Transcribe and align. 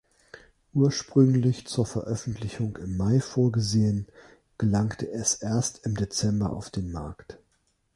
Ursprünglich 0.73 1.67
zur 1.67 1.85
Veröffentlichung 1.85 2.75
im 2.77 2.97
Mai 2.97 3.19
vorgesehen, 3.19 4.07
gelangte 4.57 5.07
es 5.11 5.35
erst 5.35 5.85
im 5.85 5.93
Dezember 5.93 6.53
auf 6.53 6.71
den 6.71 6.91
Markt. 6.91 7.37